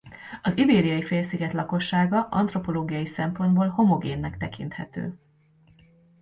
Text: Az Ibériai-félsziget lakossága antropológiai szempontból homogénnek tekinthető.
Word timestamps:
Az 0.41 0.57
Ibériai-félsziget 0.57 1.53
lakossága 1.53 2.21
antropológiai 2.29 3.05
szempontból 3.05 3.67
homogénnek 3.67 4.37
tekinthető. 4.37 5.19